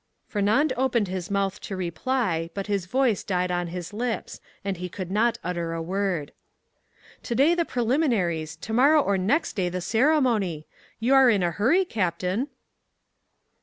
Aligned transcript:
Fernand 0.25 0.73
opened 0.77 1.09
his 1.09 1.29
mouth 1.29 1.61
to 1.61 1.75
reply, 1.75 2.49
but 2.55 2.65
his 2.65 2.87
voice 2.87 3.23
died 3.23 3.51
on 3.51 3.67
his 3.67 3.93
lips, 3.93 4.41
and 4.65 4.77
he 4.77 4.89
could 4.89 5.11
not 5.11 5.37
utter 5.43 5.73
a 5.73 5.79
word. 5.83 6.31
"Today 7.21 7.53
the 7.53 7.65
preliminaries, 7.65 8.55
tomorrow 8.55 8.99
or 8.99 9.15
next 9.19 9.53
day 9.53 9.69
the 9.69 9.79
ceremony! 9.79 10.65
You 10.99 11.13
are 11.13 11.29
in 11.29 11.43
a 11.43 11.51
hurry, 11.51 11.85
captain!" 11.85 12.47